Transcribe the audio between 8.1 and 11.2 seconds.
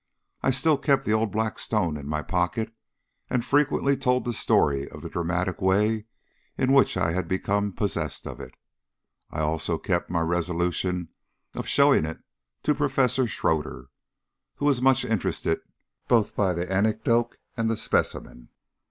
of it. I also kept my resolution